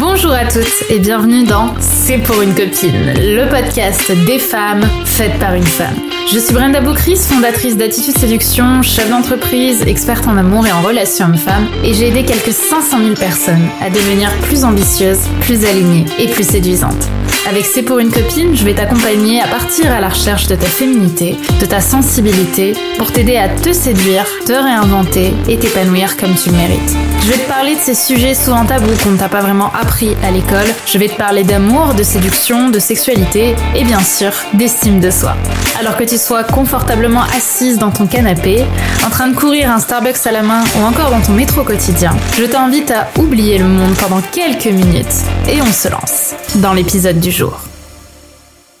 Bonjour 0.00 0.32
à 0.32 0.44
toutes 0.44 0.90
et 0.90 0.98
bienvenue 0.98 1.44
dans 1.44 1.72
C'est 1.78 2.18
pour 2.18 2.42
une 2.42 2.52
copine, 2.52 3.14
le 3.16 3.48
podcast 3.48 4.10
des 4.26 4.40
femmes 4.40 4.82
faites 5.04 5.38
par 5.38 5.54
une 5.54 5.62
femme. 5.62 5.94
Je 6.32 6.38
suis 6.40 6.52
Brenda 6.52 6.80
Boucris, 6.80 7.16
fondatrice 7.16 7.76
d'Attitude 7.76 8.18
Séduction, 8.18 8.82
chef 8.82 9.08
d'entreprise, 9.08 9.82
experte 9.82 10.26
en 10.26 10.36
amour 10.36 10.66
et 10.66 10.72
en 10.72 10.82
relations 10.82 11.26
hommes-femmes, 11.26 11.68
et 11.84 11.94
j'ai 11.94 12.08
aidé 12.08 12.24
quelques 12.24 12.52
500 12.52 12.98
000 13.04 13.14
personnes 13.14 13.68
à 13.80 13.88
devenir 13.88 14.30
plus 14.42 14.64
ambitieuses, 14.64 15.28
plus 15.42 15.64
alignées 15.64 16.06
et 16.18 16.26
plus 16.26 16.44
séduisantes. 16.44 17.08
Avec 17.46 17.66
C'est 17.66 17.82
pour 17.82 17.98
une 17.98 18.10
copine, 18.10 18.56
je 18.56 18.64
vais 18.64 18.74
t'accompagner 18.74 19.42
à 19.42 19.46
partir 19.46 19.92
à 19.92 20.00
la 20.00 20.08
recherche 20.08 20.46
de 20.46 20.54
ta 20.54 20.66
féminité, 20.66 21.36
de 21.60 21.66
ta 21.66 21.80
sensibilité, 21.80 22.72
pour 22.96 23.12
t'aider 23.12 23.36
à 23.36 23.50
te 23.50 23.70
séduire, 23.72 24.24
te 24.46 24.52
réinventer 24.52 25.34
et 25.46 25.58
t'épanouir 25.58 26.16
comme 26.16 26.34
tu 26.34 26.48
le 26.48 26.56
mérites. 26.56 26.96
Je 27.22 27.30
vais 27.30 27.38
te 27.38 27.48
parler 27.48 27.74
de 27.74 27.80
ces 27.80 27.94
sujets 27.94 28.34
souvent 28.34 28.64
tabous 28.64 28.96
qu'on 29.02 29.10
ne 29.10 29.18
t'a 29.18 29.28
pas 29.28 29.42
vraiment 29.42 29.70
appris 29.72 30.16
à 30.22 30.30
l'école. 30.30 30.66
Je 30.86 30.96
vais 30.96 31.08
te 31.08 31.16
parler 31.16 31.44
d'amour, 31.44 31.94
de 31.94 32.02
séduction, 32.02 32.70
de 32.70 32.78
sexualité 32.78 33.54
et 33.74 33.84
bien 33.84 34.00
sûr 34.00 34.32
d'estime 34.54 35.00
de 35.00 35.10
soi. 35.10 35.36
Alors 35.78 35.98
que 35.98 36.04
tu 36.04 36.16
sois 36.16 36.44
confortablement 36.44 37.24
assise 37.36 37.78
dans 37.78 37.90
ton 37.90 38.06
canapé, 38.06 38.64
en 39.06 39.10
train 39.10 39.28
de 39.28 39.36
courir 39.36 39.70
un 39.70 39.80
Starbucks 39.80 40.26
à 40.26 40.32
la 40.32 40.42
main 40.42 40.64
ou 40.78 40.84
encore 40.84 41.10
dans 41.10 41.20
ton 41.20 41.32
métro 41.32 41.62
quotidien, 41.62 42.16
je 42.38 42.44
t'invite 42.44 42.90
à 42.90 43.08
oublier 43.18 43.58
le 43.58 43.66
monde 43.66 43.94
pendant 43.96 44.22
quelques 44.32 44.66
minutes 44.66 45.06
et 45.48 45.60
on 45.60 45.72
se 45.72 45.88
lance 45.88 46.34
dans 46.60 46.72
l'épisode 46.72 47.18
du 47.18 47.30
jour. 47.30 47.60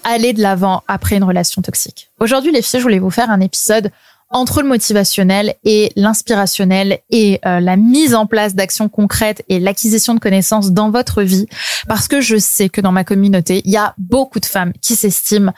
Aller 0.04 0.32
de 0.32 0.40
l'avant 0.40 0.82
après 0.86 1.16
une 1.16 1.24
relation 1.24 1.62
toxique. 1.62 2.10
Aujourd'hui 2.20 2.52
les 2.52 2.62
filles, 2.62 2.80
je 2.80 2.84
voulais 2.84 2.98
vous 2.98 3.10
faire 3.10 3.30
un 3.30 3.40
épisode 3.40 3.90
entre 4.30 4.62
le 4.62 4.68
motivationnel 4.68 5.54
et 5.64 5.92
l'inspirationnel 5.96 7.00
et 7.10 7.40
euh, 7.46 7.60
la 7.60 7.76
mise 7.76 8.14
en 8.14 8.26
place 8.26 8.54
d'actions 8.54 8.88
concrètes 8.88 9.44
et 9.48 9.60
l'acquisition 9.60 10.14
de 10.14 10.20
connaissances 10.20 10.72
dans 10.72 10.90
votre 10.90 11.22
vie 11.22 11.46
parce 11.88 12.08
que 12.08 12.20
je 12.20 12.36
sais 12.36 12.68
que 12.68 12.80
dans 12.80 12.92
ma 12.92 13.04
communauté, 13.04 13.62
il 13.64 13.70
y 13.70 13.76
a 13.76 13.94
beaucoup 13.98 14.40
de 14.40 14.46
femmes 14.46 14.72
qui 14.80 14.96
s'estiment 14.96 15.52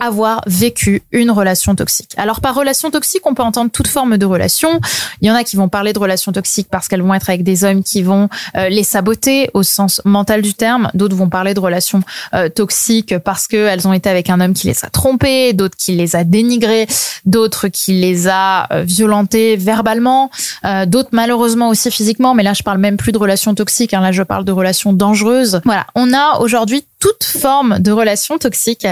avoir 0.00 0.42
vécu 0.46 1.02
une 1.12 1.30
relation 1.30 1.74
toxique. 1.74 2.12
Alors 2.16 2.40
par 2.40 2.54
relation 2.54 2.90
toxique, 2.90 3.26
on 3.26 3.34
peut 3.34 3.42
entendre 3.42 3.70
toute 3.70 3.86
forme 3.86 4.18
de 4.18 4.26
relation. 4.26 4.80
Il 5.20 5.28
y 5.28 5.30
en 5.30 5.34
a 5.34 5.44
qui 5.44 5.56
vont 5.56 5.68
parler 5.68 5.92
de 5.92 5.98
relations 5.98 6.32
toxiques 6.32 6.68
parce 6.70 6.88
qu'elles 6.88 7.02
vont 7.02 7.14
être 7.14 7.28
avec 7.28 7.42
des 7.42 7.64
hommes 7.64 7.82
qui 7.82 8.02
vont 8.02 8.28
euh, 8.56 8.68
les 8.68 8.82
saboter 8.82 9.50
au 9.54 9.62
sens 9.62 10.00
mental 10.04 10.42
du 10.42 10.54
terme. 10.54 10.90
D'autres 10.94 11.16
vont 11.16 11.28
parler 11.28 11.54
de 11.54 11.60
relations 11.60 12.02
euh, 12.34 12.48
toxiques 12.48 13.18
parce 13.18 13.46
qu'elles 13.46 13.86
ont 13.86 13.92
été 13.92 14.08
avec 14.08 14.30
un 14.30 14.40
homme 14.40 14.54
qui 14.54 14.66
les 14.66 14.84
a 14.84 14.90
trompées, 14.90 15.52
d'autres 15.52 15.76
qui 15.76 15.92
les 15.92 16.16
a 16.16 16.24
dénigrées, 16.24 16.86
d'autres 17.26 17.68
qui 17.68 17.92
les 17.92 18.28
a 18.28 18.72
euh, 18.72 18.82
violentées 18.82 19.56
verbalement, 19.56 20.30
d'autres 20.86 21.10
malheureusement 21.12 21.68
aussi 21.68 21.90
physiquement. 21.90 22.34
Mais 22.34 22.42
là, 22.42 22.54
je 22.54 22.62
parle 22.62 22.78
même 22.78 22.96
plus 22.96 23.12
de 23.12 23.18
relations 23.18 23.54
toxiques. 23.54 23.94
Hein. 23.94 24.00
Là, 24.00 24.12
je 24.12 24.22
parle 24.22 24.44
de 24.44 24.52
relations 24.52 24.92
dangereuses. 24.92 25.60
Voilà, 25.64 25.86
on 25.94 26.12
a 26.12 26.38
aujourd'hui 26.40 26.84
toute 27.00 27.24
forme 27.24 27.78
de 27.78 27.90
relations 27.90 28.38
toxiques 28.38 28.86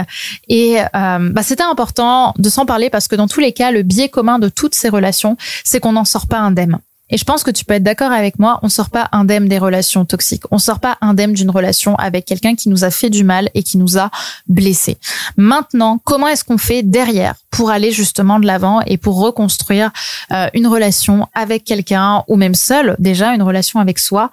et 0.49 0.81
euh, 0.81 1.31
bah, 1.31 1.43
c'était 1.43 1.63
important 1.63 2.35
de 2.39 2.49
s'en 2.49 2.67
parler 2.67 2.91
parce 2.91 3.07
que 3.07 3.15
dans 3.15 3.29
tous 3.29 3.41
les 3.41 3.53
cas, 3.53 3.71
le 3.71 3.83
biais 3.83 4.09
commun 4.09 4.39
de 4.39 4.49
toutes 4.49 4.75
ces 4.75 4.89
relations, 4.89 5.37
c'est 5.65 5.79
qu'on 5.79 5.93
n'en 5.93 6.05
sort 6.05 6.27
pas 6.27 6.39
indemne. 6.39 6.79
Et 7.11 7.17
je 7.17 7.25
pense 7.25 7.43
que 7.43 7.51
tu 7.51 7.65
peux 7.65 7.75
être 7.75 7.83
d'accord 7.83 8.13
avec 8.13 8.39
moi, 8.39 8.61
on 8.63 8.69
sort 8.69 8.91
pas 8.91 9.09
indemne 9.13 9.49
des 9.49 9.59
relations 9.59 10.05
toxiques. 10.05 10.43
On 10.51 10.59
sort 10.59 10.79
pas 10.79 10.99
indemne 11.01 11.33
d'une 11.33 11.51
relation 11.51 11.95
avec 11.97 12.27
quelqu'un 12.27 12.55
qui 12.55 12.69
nous 12.69 12.85
a 12.85 12.91
fait 12.91 13.09
du 13.09 13.25
mal 13.25 13.49
et 13.55 13.63
qui 13.63 13.79
nous 13.79 13.99
a 13.99 14.11
blessés. 14.47 14.99
Maintenant, 15.37 15.99
comment 16.05 16.29
est-ce 16.29 16.45
qu'on 16.45 16.59
fait 16.59 16.83
derrière 16.83 17.35
pour 17.51 17.71
aller 17.71 17.93
justement 17.93 18.39
de 18.39 18.47
l'avant 18.47 18.81
et 18.83 18.99
pour 18.99 19.19
reconstruire 19.19 19.91
euh, 20.33 20.49
une 20.53 20.67
relation 20.67 21.27
avec 21.35 21.65
quelqu'un 21.65 22.25
ou 22.29 22.37
même 22.37 22.55
seul, 22.55 22.95
déjà 22.99 23.35
une 23.35 23.43
relation 23.43 23.81
avec 23.81 23.99
soi 23.99 24.31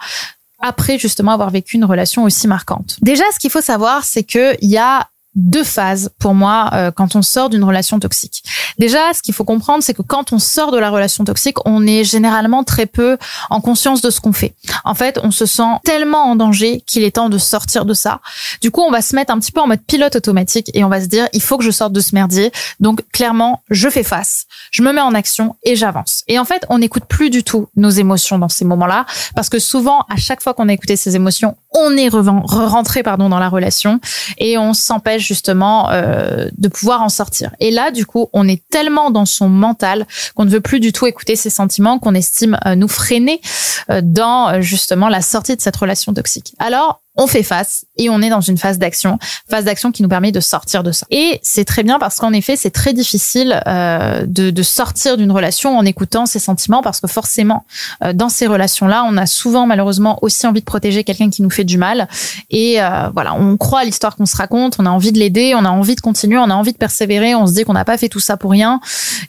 après 0.66 0.98
justement 0.98 1.32
avoir 1.32 1.50
vécu 1.50 1.76
une 1.78 1.86
relation 1.86 2.24
aussi 2.24 2.48
marquante. 2.48 2.98
Déjà, 3.02 3.24
ce 3.34 3.40
qu'il 3.40 3.52
faut 3.52 3.62
savoir, 3.62 4.04
c'est 4.04 4.24
que 4.24 4.56
il 4.62 4.70
y 4.70 4.78
a 4.78 5.08
deux 5.36 5.64
phases 5.64 6.10
pour 6.20 6.34
moi 6.34 6.70
euh, 6.74 6.92
quand 6.92 7.16
on 7.16 7.22
sort 7.22 7.50
d'une 7.50 7.64
relation 7.64 8.00
toxique. 8.00 8.44
Déjà, 8.80 9.14
ce 9.14 9.22
qu'il 9.22 9.34
faut 9.34 9.44
comprendre, 9.44 9.84
c'est 9.84 9.94
que 9.94 10.02
quand 10.02 10.34
on 10.34 10.40
sort 10.40 10.72
de 10.72 10.78
la 10.78 10.90
relation 10.90 11.24
toxique, 11.24 11.58
on 11.66 11.86
est 11.86 12.04
généralement 12.04 12.64
très 12.64 12.86
peu 12.86 13.18
en 13.50 13.62
conscience 13.62 14.02
de 14.02 14.10
ce 14.10 14.22
qu'on 14.22 14.34
fait. 14.34 14.56
En 14.84 14.96
fait, 14.96 15.20
on 15.24 15.32
se 15.32 15.46
sent 15.46 15.64
tellement 15.84 16.24
en 16.24 16.36
danger 16.36 16.82
qu'il 16.86 17.04
est 17.04 17.16
temps 17.16 17.30
de 17.30 17.38
sortir 17.38 17.86
de 17.86 17.94
ça. 17.94 18.22
Du 18.62 18.72
coup, 18.72 18.82
on 18.82 18.92
va 18.92 19.02
se 19.02 19.16
mettre 19.16 19.34
un 19.34 19.40
petit 19.40 19.52
peu 19.52 19.62
en 19.62 19.68
mode 19.68 19.82
pilote 19.82 20.16
automatique 20.16 20.72
et 20.74 20.84
on 20.84 20.90
va 20.90 21.02
se 21.02 21.08
dire, 21.08 21.28
il 21.34 21.42
faut 21.42 21.58
que 21.58 21.64
je 21.64 21.72
sorte 21.72 21.94
de 21.94 22.02
ce 22.02 22.16
merdier. 22.16 22.52
Donc, 22.80 23.02
clairement, 23.12 23.62
je 23.70 23.90
fais 23.90 24.04
face, 24.04 24.46
je 24.72 24.84
me 24.84 24.92
mets 24.92 25.02
en 25.02 25.14
action 25.14 25.56
et 25.64 25.76
j'avance. 25.76 26.24
Et 26.28 26.40
en 26.40 26.46
fait, 26.46 26.66
on 26.70 26.80
n'écoute 26.80 27.06
plus 27.06 27.30
du 27.30 27.44
tout 27.44 27.68
nos 27.76 27.90
émotions 27.90 28.40
dans 28.40 28.50
ces 28.50 28.66
moments-là 28.66 29.06
parce 29.36 29.50
que 29.50 29.60
souvent, 29.60 30.06
à 30.10 30.18
chaque 30.18 30.42
fois 30.42 30.54
qu'on 30.54 30.70
a 30.70 30.74
écouté 30.74 30.96
ces 30.96 31.16
émotions, 31.16 31.56
on 31.74 31.96
est 31.98 32.10
rentré 32.10 33.04
pardon 33.04 33.30
dans 33.30 33.40
la 33.40 33.50
relation 33.50 34.00
et 34.38 34.58
on 34.58 34.74
s'empêche 34.74 35.25
justement 35.26 35.90
euh, 35.90 36.50
de 36.58 36.68
pouvoir 36.68 37.02
en 37.02 37.10
sortir. 37.10 37.52
Et 37.60 37.72
là, 37.72 37.92
du 37.92 38.06
coup, 38.06 38.30
on 38.34 38.48
est 38.48 38.64
tellement 38.70 39.12
dans 39.12 39.26
son 39.26 39.50
mental 39.50 40.06
qu'on 40.36 40.46
ne 40.46 40.50
veut 40.50 40.62
plus 40.62 40.80
du 40.80 40.92
tout 40.92 41.06
écouter 41.06 41.36
ses 41.36 41.50
sentiments, 41.50 42.00
qu'on 42.00 42.14
estime 42.14 42.58
euh, 42.66 42.76
nous 42.76 42.88
freiner 42.88 43.42
euh, 43.90 44.02
dans 44.04 44.62
justement 44.62 45.10
la 45.10 45.22
sortie 45.22 45.56
de 45.56 45.62
cette 45.62 45.76
relation 45.76 46.14
toxique. 46.14 46.54
Alors, 46.60 47.02
on 47.18 47.28
fait 47.28 47.44
face 47.44 47.86
et 47.98 48.10
on 48.10 48.22
est 48.22 48.30
dans 48.30 48.42
une 48.42 48.58
phase 48.58 48.78
d'action, 48.78 49.20
phase 49.50 49.66
d'action 49.66 49.92
qui 49.92 50.04
nous 50.04 50.10
permet 50.10 50.32
de 50.32 50.40
sortir 50.40 50.84
de 50.84 50.92
ça. 50.92 51.06
Et 51.12 51.40
c'est 51.44 51.66
très 51.66 51.84
bien 51.84 51.98
parce 52.00 52.18
qu'en 52.18 52.34
effet, 52.34 52.56
c'est 52.56 52.72
très 52.72 52.94
difficile 52.94 53.62
euh, 53.68 54.26
de, 54.26 54.50
de, 54.50 54.64
sortir 54.64 55.18
d'une 55.18 55.32
relation 55.32 55.78
en 55.78 55.86
écoutant 55.86 56.26
ses 56.26 56.40
sentiments 56.40 56.82
parce 56.82 57.00
que 57.00 57.08
forcément, 57.08 57.66
euh, 58.04 58.14
dans 58.14 58.30
ces 58.30 58.48
relations-là, 58.48 59.06
on 59.08 59.16
a 59.18 59.26
souvent 59.26 59.66
malheureusement 59.66 60.20
aussi 60.22 60.46
envie 60.46 60.60
de 60.60 60.66
protéger 60.66 61.04
quelqu'un 61.04 61.30
qui 61.30 61.42
nous 61.42 61.50
fait 61.50 61.64
du 61.64 61.78
mal. 61.78 62.08
Et 62.50 62.82
euh, 62.82 63.10
voilà, 63.14 63.34
on 63.36 63.56
croit 63.58 63.82
à 63.82 63.84
l'histoire 63.86 64.16
qu'on 64.16 64.26
se 64.26 64.36
raconte, 64.36 64.76
on 64.80 64.86
a 64.86 64.90
envie 64.90 65.12
de 65.12 65.20
l'aider, 65.20 65.54
on 65.56 65.64
a 65.64 65.70
envie 65.70 65.96
de 65.96 66.02
continuer, 66.02 66.38
on 66.38 66.50
a 66.50 66.56
envie 66.56 66.74
de 66.74 66.78
persévérer, 66.78 67.36
on 67.36 67.48
se 67.48 67.54
dit 67.54 67.64
qu'on 67.64 67.74
n'a 67.74 67.86
pas 67.86 67.98
fait 67.98 68.10
tout 68.10 68.20
ça 68.20 68.36
pour 68.36 68.52
rien 68.52 68.82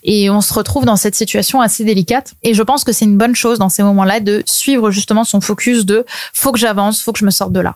et 0.03 0.29
on 0.29 0.41
se 0.41 0.53
retrouve 0.53 0.85
dans 0.85 0.97
cette 0.97 1.15
situation 1.15 1.61
assez 1.61 1.85
délicate. 1.85 2.33
Et 2.43 2.53
je 2.53 2.63
pense 2.63 2.83
que 2.83 2.91
c'est 2.91 3.05
une 3.05 3.17
bonne 3.17 3.35
chose 3.35 3.59
dans 3.59 3.69
ces 3.69 3.83
moments-là 3.83 4.19
de 4.19 4.43
suivre 4.45 4.91
justement 4.91 5.23
son 5.23 5.41
focus 5.41 5.85
de 5.85 6.05
faut 6.33 6.51
que 6.51 6.59
j'avance, 6.59 7.01
faut 7.01 7.13
que 7.13 7.19
je 7.19 7.25
me 7.25 7.31
sorte 7.31 7.53
de 7.53 7.59
là. 7.59 7.75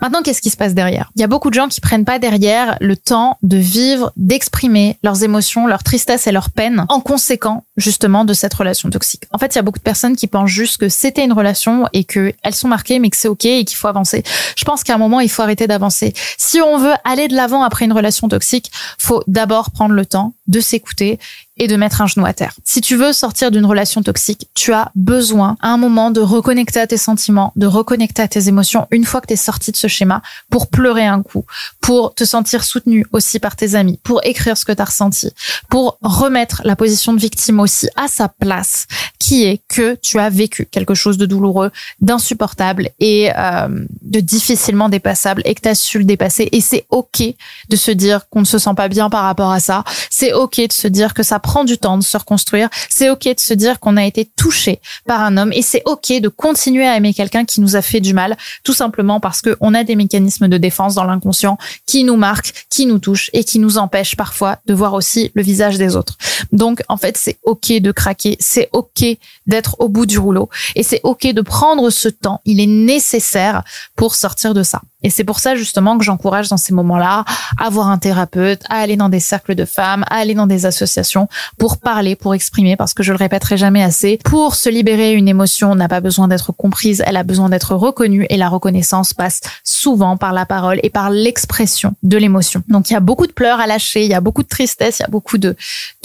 Maintenant, 0.00 0.22
qu'est-ce 0.22 0.40
qui 0.40 0.50
se 0.50 0.56
passe 0.56 0.74
derrière? 0.74 1.10
Il 1.16 1.20
y 1.20 1.24
a 1.24 1.26
beaucoup 1.26 1.50
de 1.50 1.54
gens 1.54 1.68
qui 1.68 1.80
prennent 1.80 2.04
pas 2.04 2.18
derrière 2.18 2.76
le 2.80 2.96
temps 2.96 3.38
de 3.42 3.56
vivre, 3.56 4.12
d'exprimer 4.16 4.98
leurs 5.02 5.22
émotions, 5.24 5.66
leur 5.66 5.82
tristesse 5.82 6.26
et 6.26 6.32
leur 6.32 6.50
peine 6.50 6.84
en 6.88 7.00
conséquent 7.00 7.64
justement 7.76 8.24
de 8.24 8.34
cette 8.34 8.54
relation 8.54 8.90
toxique. 8.90 9.24
En 9.32 9.38
fait, 9.38 9.54
il 9.54 9.56
y 9.56 9.58
a 9.58 9.62
beaucoup 9.62 9.78
de 9.78 9.84
personnes 9.84 10.16
qui 10.16 10.26
pensent 10.26 10.50
juste 10.50 10.78
que 10.78 10.88
c'était 10.88 11.24
une 11.24 11.32
relation 11.32 11.86
et 11.92 12.04
que 12.04 12.32
elles 12.42 12.54
sont 12.54 12.68
marquées 12.68 12.98
mais 12.98 13.10
que 13.10 13.16
c'est 13.16 13.28
OK 13.28 13.44
et 13.44 13.64
qu'il 13.64 13.76
faut 13.76 13.88
avancer. 13.88 14.22
Je 14.56 14.64
pense 14.64 14.84
qu'à 14.84 14.94
un 14.94 14.98
moment, 14.98 15.20
il 15.20 15.30
faut 15.30 15.42
arrêter 15.42 15.66
d'avancer. 15.66 16.12
Si 16.36 16.60
on 16.60 16.78
veut 16.78 16.94
aller 17.04 17.28
de 17.28 17.34
l'avant 17.34 17.62
après 17.62 17.84
une 17.84 17.92
relation 17.92 18.28
toxique, 18.28 18.70
faut 18.98 19.22
d'abord 19.26 19.70
prendre 19.70 19.94
le 19.94 20.06
temps 20.06 20.34
de 20.46 20.60
s'écouter 20.60 21.18
et 21.58 21.66
de 21.66 21.76
mettre 21.76 22.00
un 22.00 22.06
genou 22.06 22.24
à 22.24 22.32
terre. 22.32 22.54
Si 22.64 22.80
tu 22.80 22.96
veux 22.96 23.12
sortir 23.12 23.50
d'une 23.50 23.66
relation 23.66 24.02
toxique, 24.02 24.48
tu 24.54 24.72
as 24.72 24.92
besoin 24.94 25.56
à 25.60 25.68
un 25.68 25.76
moment 25.76 26.10
de 26.10 26.20
reconnecter 26.20 26.80
à 26.80 26.86
tes 26.86 26.96
sentiments, 26.96 27.52
de 27.56 27.66
reconnecter 27.66 28.22
à 28.22 28.28
tes 28.28 28.48
émotions 28.48 28.86
une 28.90 29.04
fois 29.04 29.20
que 29.20 29.26
tu 29.26 29.34
es 29.34 29.36
sorti 29.36 29.57
de 29.66 29.76
ce 29.76 29.86
schéma 29.88 30.22
pour 30.50 30.68
pleurer 30.68 31.06
un 31.06 31.22
coup, 31.22 31.44
pour 31.80 32.14
te 32.14 32.24
sentir 32.24 32.64
soutenu 32.64 33.04
aussi 33.12 33.38
par 33.38 33.56
tes 33.56 33.74
amis, 33.74 33.98
pour 34.02 34.20
écrire 34.24 34.56
ce 34.56 34.64
que 34.64 34.72
tu 34.72 34.82
as 34.82 34.86
ressenti, 34.86 35.30
pour 35.68 35.98
remettre 36.02 36.62
la 36.64 36.76
position 36.76 37.12
de 37.12 37.20
victime 37.20 37.60
aussi 37.60 37.88
à 37.96 38.08
sa 38.08 38.28
place, 38.28 38.86
qui 39.18 39.44
est 39.44 39.60
que 39.68 39.96
tu 40.00 40.18
as 40.18 40.30
vécu 40.30 40.66
quelque 40.70 40.94
chose 40.94 41.18
de 41.18 41.26
douloureux, 41.26 41.70
d'insupportable 42.00 42.90
et 43.00 43.30
euh, 43.36 43.84
de 44.02 44.20
difficilement 44.20 44.88
dépassable 44.88 45.42
et 45.44 45.54
que 45.54 45.60
tu 45.60 45.68
as 45.68 45.74
su 45.74 45.98
le 45.98 46.04
dépasser 46.04 46.48
et 46.52 46.60
c'est 46.60 46.86
OK 46.90 47.22
de 47.68 47.76
se 47.76 47.90
dire 47.90 48.28
qu'on 48.28 48.40
ne 48.40 48.44
se 48.44 48.58
sent 48.58 48.74
pas 48.76 48.88
bien 48.88 49.10
par 49.10 49.24
rapport 49.24 49.50
à 49.50 49.60
ça. 49.60 49.84
C'est 50.10 50.32
OK 50.32 50.56
de 50.56 50.72
se 50.72 50.88
dire 50.88 51.14
que 51.14 51.22
ça 51.22 51.38
prend 51.38 51.64
du 51.64 51.78
temps 51.78 51.98
de 51.98 52.02
se 52.02 52.16
reconstruire. 52.16 52.68
C'est 52.88 53.10
ok 53.10 53.24
de 53.24 53.40
se 53.40 53.54
dire 53.54 53.80
qu'on 53.80 53.96
a 53.96 54.04
été 54.04 54.24
touché 54.24 54.80
par 55.06 55.20
un 55.20 55.36
homme 55.36 55.52
et 55.52 55.62
c'est 55.62 55.82
ok 55.84 56.20
de 56.20 56.28
continuer 56.28 56.86
à 56.86 56.96
aimer 56.96 57.14
quelqu'un 57.14 57.44
qui 57.44 57.60
nous 57.60 57.76
a 57.76 57.82
fait 57.82 58.00
du 58.00 58.14
mal, 58.14 58.36
tout 58.64 58.72
simplement 58.72 59.20
parce 59.20 59.42
qu'on 59.54 59.74
a 59.74 59.84
des 59.84 59.96
mécanismes 59.96 60.48
de 60.48 60.58
défense 60.58 60.94
dans 60.94 61.04
l'inconscient 61.04 61.58
qui 61.86 62.04
nous 62.04 62.16
marquent, 62.16 62.52
qui 62.70 62.86
nous 62.86 62.98
touchent 62.98 63.30
et 63.32 63.44
qui 63.44 63.58
nous 63.58 63.78
empêchent 63.78 64.16
parfois 64.16 64.58
de 64.66 64.74
voir 64.74 64.94
aussi 64.94 65.30
le 65.34 65.42
visage 65.42 65.78
des 65.78 65.96
autres. 65.96 66.16
Donc 66.52 66.82
en 66.88 66.96
fait, 66.96 67.16
c'est 67.16 67.38
ok 67.44 67.72
de 67.80 67.92
craquer, 67.92 68.36
c'est 68.40 68.68
ok 68.72 69.04
d'être 69.46 69.76
au 69.80 69.88
bout 69.88 70.06
du 70.06 70.18
rouleau 70.18 70.48
et 70.74 70.82
c'est 70.82 71.00
ok 71.02 71.32
de 71.32 71.42
prendre 71.42 71.90
ce 71.90 72.08
temps. 72.08 72.40
Il 72.44 72.60
est 72.60 72.66
nécessaire 72.66 73.62
pour 73.96 74.14
sortir 74.14 74.54
de 74.54 74.62
ça. 74.62 74.82
Et 75.02 75.10
c'est 75.10 75.24
pour 75.24 75.38
ça 75.38 75.54
justement 75.54 75.96
que 75.96 76.04
j'encourage 76.04 76.48
dans 76.48 76.56
ces 76.56 76.74
moments-là 76.74 77.24
à 77.56 77.70
voir 77.70 77.88
un 77.88 77.98
thérapeute, 77.98 78.62
à 78.68 78.78
aller 78.78 78.96
dans 78.96 79.08
des 79.08 79.20
cercles 79.20 79.54
de 79.54 79.64
femmes, 79.64 80.04
à 80.10 80.16
aller 80.16 80.34
dans 80.34 80.48
des 80.48 80.66
associations 80.66 81.28
pour 81.56 81.78
parler, 81.78 82.16
pour 82.16 82.34
exprimer, 82.34 82.76
parce 82.76 82.94
que 82.94 83.04
je 83.04 83.12
le 83.12 83.18
répéterai 83.18 83.56
jamais 83.56 83.82
assez, 83.82 84.18
pour 84.24 84.56
se 84.56 84.68
libérer 84.68 85.12
une 85.12 85.28
émotion 85.28 85.74
n'a 85.76 85.88
pas 85.88 86.00
besoin 86.00 86.26
d'être 86.26 86.52
comprise, 86.52 87.02
elle 87.06 87.16
a 87.16 87.22
besoin 87.22 87.48
d'être 87.48 87.74
reconnue 87.74 88.26
et 88.28 88.36
la 88.36 88.48
reconnaissance 88.48 89.14
passe 89.14 89.40
souvent 89.62 90.16
par 90.16 90.32
la 90.32 90.46
parole 90.46 90.80
et 90.82 90.90
par 90.90 91.10
l'expression 91.10 91.94
de 92.02 92.16
l'émotion. 92.16 92.62
Donc 92.68 92.90
il 92.90 92.94
y 92.94 92.96
a 92.96 93.00
beaucoup 93.00 93.26
de 93.26 93.32
pleurs 93.32 93.60
à 93.60 93.66
lâcher, 93.66 94.04
il 94.04 94.10
y 94.10 94.14
a 94.14 94.20
beaucoup 94.20 94.42
de 94.42 94.48
tristesse, 94.48 94.98
il 94.98 95.02
y 95.02 95.06
a 95.06 95.10
beaucoup 95.10 95.38
de, 95.38 95.56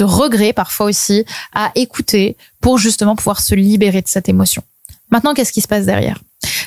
regrets 0.01 0.53
parfois 0.53 0.87
aussi 0.87 1.25
à 1.53 1.71
écouter 1.75 2.35
pour 2.61 2.77
justement 2.77 3.15
pouvoir 3.15 3.39
se 3.39 3.55
libérer 3.55 4.01
de 4.01 4.07
cette 4.07 4.29
émotion. 4.29 4.61
Maintenant, 5.09 5.33
qu'est-ce 5.33 5.53
qui 5.53 5.61
se 5.61 5.67
passe 5.67 5.85
derrière? 5.85 6.19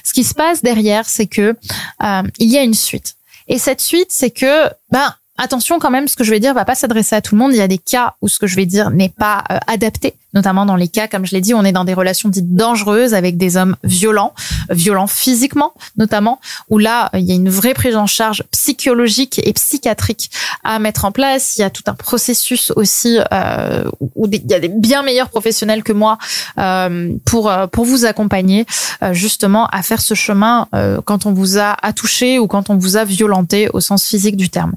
Ce 0.05 0.13
qui 0.13 0.25
se 0.25 0.35
passe 0.35 0.63
derrière, 0.63 1.09
c'est 1.09 1.27
que 1.27 1.57
euh, 2.03 2.23
il 2.39 2.49
y 2.49 2.59
a 2.59 2.63
une 2.63 2.75
suite. 2.75 3.17
Et 3.49 3.59
cette 3.59 3.81
suite, 3.81 4.09
c'est 4.11 4.31
que 4.31 4.69
ben 4.91 5.15
attention 5.39 5.79
quand 5.79 5.91
même, 5.91 6.09
ce 6.09 6.17
que 6.17 6.25
je 6.25 6.31
vais 6.31 6.41
dire 6.41 6.55
va 6.55 6.65
pas 6.65 6.75
s'adresser 6.75 7.15
à 7.17 7.23
tout 7.23 7.35
le 7.35 7.41
monde. 7.41 7.53
Il 7.53 7.59
y 7.59 7.63
a 7.63 7.69
des 7.69 7.79
cas 7.79 8.15
où 8.23 8.29
ce 8.29 8.39
que 8.39 8.47
je 8.47 8.57
vais 8.57 8.67
dire 8.67 8.91
n'est 8.91 9.09
pas 9.11 9.45
euh, 9.51 9.59
adapté 9.67 10.15
notamment 10.35 10.67
dans 10.67 10.77
les 10.77 10.89
cas, 10.89 11.09
comme 11.09 11.27
je 11.27 11.33
l'ai 11.33 11.41
dit, 11.41 11.55
on 11.55 11.65
est 11.65 11.73
dans 11.73 11.85
des 11.85 11.95
relations 11.95 12.29
dites 12.29 12.55
dangereuses 12.55 13.15
avec 13.15 13.37
des 13.37 13.57
hommes 13.57 13.77
violents, 13.85 14.35
violents 14.71 15.07
physiquement 15.07 15.73
notamment, 15.97 16.41
où 16.69 16.79
là, 16.79 17.11
il 17.15 17.25
y 17.25 17.33
a 17.33 17.35
une 17.35 17.49
vraie 17.49 17.75
prise 17.75 17.97
en 17.97 18.07
charge 18.07 18.43
psychologique 18.51 19.41
et 19.45 19.53
psychiatrique 19.53 20.31
à 20.65 20.79
mettre 20.79 21.05
en 21.05 21.13
place. 21.13 21.57
Il 21.57 21.61
y 21.61 21.65
a 21.65 21.71
tout 21.71 21.83
un 21.87 21.95
processus 21.95 22.73
aussi 22.77 23.19
euh, 23.33 23.85
où 24.15 24.29
il 24.31 24.51
y 24.51 24.55
a 24.55 24.61
des 24.61 24.69
bien 24.69 25.03
meilleurs 25.03 25.31
professionnels 25.31 25.83
que 25.83 25.93
moi 25.93 26.19
euh, 26.59 27.13
pour 27.25 27.51
euh, 27.51 27.67
pour 27.67 27.85
vous 27.85 28.05
accompagner 28.05 28.67
euh, 29.03 29.13
justement 29.13 29.67
à 29.67 29.83
faire 29.83 30.01
ce 30.01 30.15
chemin 30.15 30.69
euh, 30.75 31.01
quand 31.05 31.27
on 31.27 31.33
vous 31.33 31.59
a 31.59 31.77
touché 31.95 32.39
ou 32.39 32.47
quand 32.47 32.71
on 32.71 32.77
vous 32.77 32.97
a 32.97 33.05
violenté 33.05 33.69
au 33.73 33.81
sens 33.81 34.07
physique 34.07 34.37
du 34.37 34.51
terme. 34.51 34.75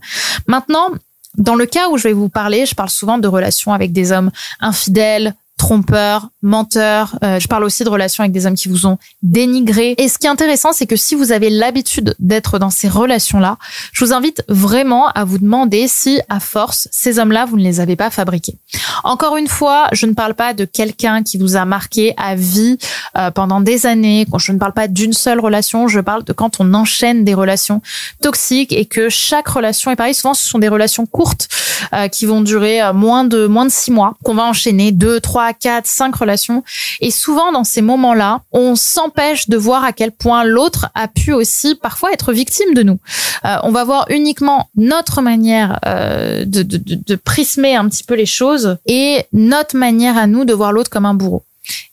Maintenant, 0.48 0.90
dans 1.38 1.56
le 1.56 1.66
cas 1.66 1.90
où 1.90 1.98
je 1.98 2.04
vais 2.04 2.14
vous 2.14 2.30
parler, 2.30 2.66
je 2.66 2.76
parle 2.76 2.90
souvent 2.90 3.18
de 3.18 3.28
relations 3.28 3.74
avec 3.74 3.92
des 3.92 4.12
hommes 4.12 4.32
infidèles, 4.60 5.36
trompeurs, 5.60 6.30
menteurs. 6.42 7.20
Euh, 7.24 7.40
je 7.40 7.48
parle 7.48 7.66
aussi 7.66 7.84
de 7.84 7.90
relations 7.90 8.24
avec 8.24 8.32
des 8.32 8.46
hommes 8.46 8.56
qui 8.56 8.70
vous 8.70 8.88
ont 8.88 8.98
dénigré. 9.22 9.94
Et 9.98 10.08
ce 10.08 10.18
qui 10.18 10.26
est 10.26 10.30
intéressant, 10.30 10.72
c'est 10.72 10.88
que 10.88 10.96
si 10.96 11.16
vous 11.16 11.32
avez 11.34 11.50
l'habitude 11.50 12.16
d'être 12.18 12.60
dans 12.60 12.70
ces 12.70 12.88
relations-là, 12.88 13.58
je 13.92 14.06
vous 14.06 14.14
invite 14.14 14.42
vraiment 14.48 15.10
à 15.10 15.26
vous 15.26 15.38
demander 15.38 15.88
si, 15.88 16.22
à 16.30 16.40
force, 16.40 16.88
ces 16.92 17.20
hommes-là, 17.20 17.46
vous 17.46 17.58
ne 17.58 17.64
les 17.64 17.82
avez 17.82 17.98
pas 17.98 18.10
fabriqués. 18.10 18.56
Encore 19.04 19.36
une 19.36 19.48
fois, 19.48 19.88
je 19.92 20.06
ne 20.06 20.14
parle 20.14 20.34
pas 20.34 20.54
de 20.54 20.64
quelqu'un 20.64 21.24
qui 21.24 21.38
vous 21.38 21.58
a 21.58 21.66
marqué 21.66 22.14
à 22.18 22.36
vie 22.36 22.78
euh, 23.18 23.30
pendant 23.30 23.60
des 23.60 23.86
années. 23.86 24.26
Je 24.38 24.52
ne 24.54 24.58
parle 24.58 24.74
pas 24.74 24.88
d'une 24.88 25.14
seule 25.14 25.42
relation. 25.42 25.90
Je 25.90 26.00
parle 26.00 26.24
de 26.24 26.32
quand 26.32 26.62
on 26.62 26.74
enchaîne 26.74 27.26
des 27.26 27.34
relations 27.34 27.82
toxiques 28.22 28.72
et 28.72 28.86
que 28.86 29.10
chaque 29.10 29.50
relation 29.50 29.92
est 29.92 29.98
pareil. 29.98 30.14
Souvent, 30.14 30.34
ce 30.34 30.48
sont 30.48 30.60
des 30.60 30.70
relations 30.70 31.06
courtes 31.06 31.50
euh, 31.94 32.08
qui 32.08 32.26
vont 32.26 32.40
durer 32.40 32.80
moins 32.94 33.26
de 33.26 33.46
moins 33.46 33.66
de 33.66 33.72
six 33.72 33.92
mois, 33.92 34.16
qu'on 34.24 34.36
va 34.36 34.44
enchaîner 34.44 34.94
deux, 34.94 35.20
trois 35.20 35.49
4, 35.54 35.86
5 35.86 36.16
relations. 36.16 36.64
Et 37.02 37.12
souvent, 37.12 37.52
dans 37.52 37.64
ces 37.64 37.82
moments-là, 37.82 38.42
on 38.52 38.76
s'empêche 38.76 39.50
de 39.50 39.58
voir 39.58 39.84
à 39.84 39.94
quel 39.94 40.12
point 40.12 40.44
l'autre 40.44 40.90
a 40.96 41.08
pu 41.08 41.34
aussi 41.34 41.76
parfois 41.76 42.12
être 42.12 42.34
victime 42.34 42.74
de 42.74 42.84
nous. 42.84 43.00
Euh, 43.46 43.58
on 43.64 43.72
va 43.72 43.84
voir 43.84 44.06
uniquement 44.10 44.70
notre 44.76 45.22
manière 45.22 45.80
euh, 45.86 46.46
de, 46.46 46.64
de, 46.64 46.78
de 46.78 47.16
prismer 47.16 47.76
un 47.76 47.88
petit 47.88 48.04
peu 48.04 48.16
les 48.16 48.26
choses 48.26 48.78
et 48.86 49.26
notre 49.34 49.78
manière 49.78 50.18
à 50.18 50.28
nous 50.28 50.46
de 50.46 50.54
voir 50.54 50.72
l'autre 50.72 50.90
comme 50.90 51.06
un 51.06 51.14
bourreau. 51.14 51.44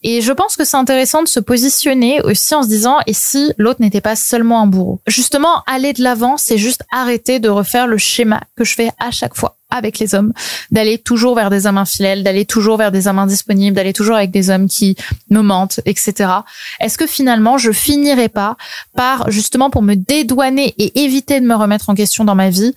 Et 0.03 0.21
je 0.21 0.33
pense 0.33 0.57
que 0.57 0.65
c'est 0.65 0.77
intéressant 0.77 1.23
de 1.23 1.29
se 1.29 1.41
positionner 1.41 2.21
aussi 2.23 2.55
en 2.55 2.63
se 2.63 2.69
disant 2.69 2.99
et 3.07 3.13
si 3.13 3.53
l'autre 3.59 3.81
n'était 3.81 4.01
pas 4.01 4.17
seulement 4.17 4.63
un 4.63 4.67
bourreau? 4.67 5.01
Justement, 5.07 5.63
aller 5.67 5.93
de 5.93 6.03
l'avant, 6.03 6.37
c'est 6.37 6.59
juste 6.59 6.83
arrêter 6.93 7.41
de 7.41 7.49
refaire 7.49 7.87
le 7.87 7.99
schéma 7.99 8.41
que 8.57 8.65
je 8.65 8.75
fais 8.75 8.91
à 8.99 9.11
chaque 9.11 9.37
fois 9.37 9.57
avec 9.71 9.99
les 9.99 10.15
hommes, 10.15 10.33
d'aller 10.71 10.99
toujours 10.99 11.35
vers 11.35 11.51
des 11.51 11.67
hommes 11.67 11.79
infidèles, 11.79 12.23
d'aller 12.23 12.45
toujours 12.45 12.77
vers 12.77 12.93
des 12.93 13.09
hommes 13.09 13.19
indisponibles, 13.19 13.75
d'aller 13.75 13.93
toujours 13.93 14.15
avec 14.15 14.31
des 14.31 14.51
hommes 14.51 14.69
qui 14.69 14.97
me 15.31 15.41
mentent, 15.41 15.81
etc. 15.87 16.31
Est-ce 16.81 16.99
que 16.99 17.07
finalement 17.07 17.59
je 17.59 17.73
finirai 17.73 18.29
pas 18.29 18.57
par 18.95 19.31
justement 19.31 19.71
pour 19.71 19.83
me 19.83 19.95
dédouaner 19.95 20.75
et 20.79 21.03
éviter 21.03 21.41
de 21.41 21.47
me 21.47 21.55
remettre 21.55 21.91
en 21.91 21.95
question 21.95 22.25
dans 22.25 22.37
ma 22.37 22.51
vie, 22.51 22.75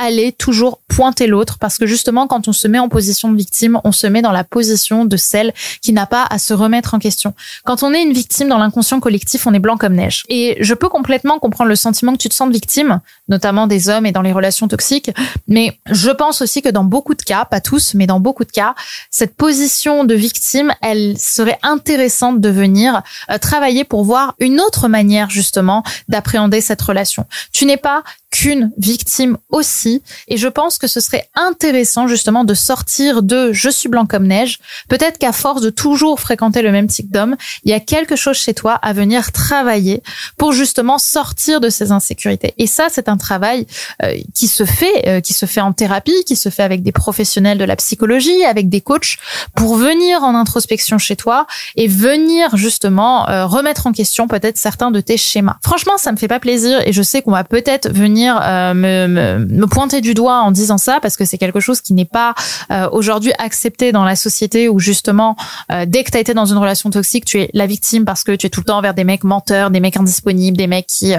aller 0.00 0.32
toujours 0.32 0.80
pointer 0.88 1.26
l'autre 1.26 1.58
parce 1.58 1.78
que 1.78 1.86
justement 1.86 2.26
quand 2.26 2.48
on 2.48 2.52
se 2.52 2.66
met 2.66 2.78
en 2.78 2.88
position 2.88 3.30
de 3.30 3.36
victime, 3.36 3.80
on 3.84 3.92
se 3.92 4.06
met 4.06 4.22
dans 4.22 4.32
la 4.32 4.44
position 4.44 5.04
de 5.04 5.16
celle 5.16 5.52
qui 5.82 5.92
n'a 5.92 6.06
pas 6.06 6.26
à 6.28 6.38
se 6.38 6.54
remettre 6.54 6.94
en 6.94 6.98
question. 6.98 7.34
Quand 7.64 7.82
on 7.82 7.92
est 7.92 8.02
une 8.02 8.12
victime 8.12 8.48
dans 8.48 8.58
l'inconscient 8.58 8.98
collectif, 9.00 9.46
on 9.46 9.54
est 9.54 9.58
blanc 9.58 9.76
comme 9.76 9.94
neige. 9.94 10.24
Et 10.28 10.56
je 10.60 10.74
peux 10.74 10.88
complètement 10.88 11.38
comprendre 11.38 11.68
le 11.68 11.76
sentiment 11.76 12.12
que 12.12 12.18
tu 12.18 12.28
te 12.28 12.34
sens 12.34 12.48
de 12.48 12.52
victime, 12.52 13.00
notamment 13.28 13.66
des 13.66 13.88
hommes 13.88 14.06
et 14.06 14.12
dans 14.12 14.22
les 14.22 14.32
relations 14.32 14.68
toxiques, 14.68 15.10
mais 15.48 15.78
je 15.90 16.10
pense 16.10 16.40
aussi 16.42 16.62
que 16.62 16.68
dans 16.68 16.84
beaucoup 16.84 17.14
de 17.14 17.22
cas, 17.22 17.44
pas 17.44 17.60
tous, 17.60 17.94
mais 17.94 18.06
dans 18.06 18.20
beaucoup 18.20 18.44
de 18.44 18.50
cas, 18.50 18.74
cette 19.10 19.36
position 19.36 20.04
de 20.04 20.14
victime, 20.14 20.72
elle 20.82 21.18
serait 21.18 21.58
intéressante 21.62 22.40
de 22.40 22.48
venir 22.48 23.02
euh, 23.30 23.38
travailler 23.38 23.84
pour 23.84 24.04
voir 24.04 24.34
une 24.38 24.60
autre 24.60 24.88
manière 24.88 25.30
justement 25.30 25.82
d'appréhender 26.08 26.60
cette 26.60 26.82
relation. 26.82 27.26
Tu 27.52 27.66
n'es 27.66 27.76
pas 27.76 28.02
qu'une 28.30 28.70
victime 28.78 29.36
aussi. 29.50 30.02
Et 30.28 30.36
je 30.36 30.48
pense 30.48 30.78
que 30.78 30.86
ce 30.86 31.00
serait 31.00 31.28
intéressant 31.34 32.06
justement 32.06 32.44
de 32.44 32.54
sortir 32.54 33.22
de 33.22 33.52
je 33.52 33.68
suis 33.68 33.88
blanc 33.88 34.06
comme 34.06 34.26
neige. 34.26 34.60
Peut-être 34.88 35.18
qu'à 35.18 35.32
force 35.32 35.60
de 35.60 35.70
toujours 35.70 36.20
fréquenter 36.20 36.62
le 36.62 36.70
même 36.70 36.86
type 36.86 37.10
d'homme, 37.10 37.36
il 37.64 37.70
y 37.70 37.74
a 37.74 37.80
quelque 37.80 38.16
chose 38.16 38.36
chez 38.36 38.54
toi 38.54 38.74
à 38.74 38.92
venir 38.92 39.32
travailler 39.32 40.02
pour 40.36 40.52
justement 40.52 40.98
sortir 40.98 41.60
de 41.60 41.68
ces 41.68 41.90
insécurités. 41.90 42.54
Et 42.58 42.66
ça, 42.66 42.86
c'est 42.88 43.08
un 43.08 43.16
travail 43.16 43.66
euh, 44.02 44.16
qui 44.34 44.46
se 44.46 44.64
fait, 44.64 45.08
euh, 45.08 45.20
qui 45.20 45.32
se 45.32 45.46
fait 45.46 45.60
en 45.60 45.72
thérapie, 45.72 46.24
qui 46.24 46.36
se 46.36 46.48
fait 46.48 46.62
avec 46.62 46.82
des 46.82 46.92
professionnels 46.92 47.58
de 47.58 47.64
la 47.64 47.76
psychologie, 47.76 48.44
avec 48.44 48.68
des 48.68 48.80
coachs, 48.80 49.18
pour 49.56 49.74
venir 49.74 50.22
en 50.22 50.36
introspection 50.36 50.98
chez 50.98 51.16
toi 51.16 51.46
et 51.74 51.88
venir 51.88 52.56
justement 52.56 53.28
euh, 53.28 53.46
remettre 53.46 53.88
en 53.88 53.92
question 53.92 54.28
peut-être 54.28 54.56
certains 54.56 54.92
de 54.92 55.00
tes 55.00 55.16
schémas. 55.16 55.56
Franchement, 55.62 55.98
ça 55.98 56.12
me 56.12 56.16
fait 56.16 56.28
pas 56.28 56.40
plaisir 56.40 56.80
et 56.86 56.92
je 56.92 57.02
sais 57.02 57.22
qu'on 57.22 57.32
va 57.32 57.44
peut-être 57.44 57.90
venir 57.90 58.19
euh, 58.28 58.74
me, 58.74 59.06
me, 59.06 59.46
me, 59.46 59.66
pointer 59.66 60.00
du 60.00 60.14
doigt 60.14 60.40
en 60.40 60.50
disant 60.50 60.78
ça 60.78 60.98
parce 61.00 61.16
que 61.16 61.24
c'est 61.24 61.38
quelque 61.38 61.60
chose 61.60 61.80
qui 61.80 61.92
n'est 61.94 62.04
pas 62.04 62.34
euh, 62.70 62.88
aujourd'hui 62.92 63.32
accepté 63.38 63.92
dans 63.92 64.04
la 64.04 64.16
société 64.16 64.68
où 64.68 64.78
justement 64.78 65.36
euh, 65.70 65.84
dès 65.86 66.04
que 66.04 66.10
tu 66.10 66.16
as 66.16 66.20
été 66.20 66.34
dans 66.34 66.46
une 66.46 66.58
relation 66.58 66.90
toxique, 66.90 67.24
tu 67.24 67.40
es 67.40 67.50
la 67.54 67.66
victime 67.66 68.04
parce 68.04 68.24
que 68.24 68.32
tu 68.32 68.46
es 68.46 68.50
tout 68.50 68.60
le 68.60 68.66
temps 68.66 68.80
vers 68.80 68.94
des 68.94 69.04
mecs 69.04 69.24
menteurs, 69.24 69.70
des 69.70 69.80
mecs 69.80 69.96
indisponibles, 69.96 70.56
des 70.56 70.66
mecs 70.66 70.86
qui 70.86 71.14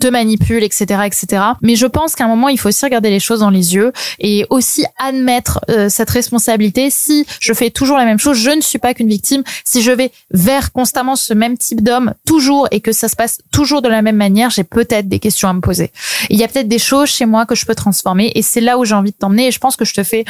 te 0.00 0.06
manipulent, 0.08 0.62
etc., 0.62 1.02
etc. 1.06 1.42
Mais 1.62 1.76
je 1.76 1.86
pense 1.86 2.14
qu'à 2.14 2.24
un 2.24 2.28
moment 2.28 2.48
il 2.48 2.58
faut 2.58 2.68
aussi 2.68 2.84
regarder 2.84 3.10
les 3.10 3.20
choses 3.20 3.40
dans 3.40 3.50
les 3.50 3.74
yeux 3.74 3.92
et 4.18 4.46
aussi 4.50 4.84
admettre 4.98 5.60
cette 5.88 6.10
responsabilité. 6.10 6.90
Si 6.90 7.26
je 7.40 7.52
fais 7.52 7.70
toujours 7.70 7.96
la 7.96 8.04
même 8.04 8.18
chose, 8.18 8.36
je 8.36 8.50
ne 8.50 8.60
suis 8.60 8.78
pas 8.78 8.94
qu'une 8.94 9.08
victime. 9.08 9.42
Si 9.64 9.82
je 9.82 9.90
vais 9.90 10.10
vers 10.32 10.72
constamment 10.72 11.16
ce 11.16 11.34
même 11.34 11.56
type 11.56 11.82
d'homme 11.82 12.14
toujours 12.26 12.68
et 12.70 12.80
que 12.80 12.92
ça 12.92 13.08
se 13.08 13.16
passe 13.16 13.38
toujours 13.52 13.82
de 13.82 13.88
la 13.88 14.02
même 14.02 14.16
manière, 14.16 14.50
j'ai 14.50 14.64
peut-être 14.64 15.08
des 15.08 15.18
questions 15.18 15.48
à 15.48 15.52
me 15.52 15.60
poser. 15.60 15.92
Y 16.42 16.44
a 16.44 16.48
peut-être 16.48 16.68
des 16.68 16.78
choses 16.78 17.08
chez 17.08 17.26
moi 17.26 17.46
que 17.46 17.54
je 17.54 17.64
peux 17.64 17.74
transformer 17.74 18.32
et 18.34 18.42
c'est 18.42 18.60
là 18.60 18.78
où 18.78 18.84
j'ai 18.84 18.94
envie 18.94 19.12
de 19.12 19.16
t'emmener 19.16 19.48
et 19.48 19.50
je 19.50 19.58
pense 19.58 19.76
que 19.76 19.84
je 19.84 19.94
te 19.94 20.02
fais 20.02 20.24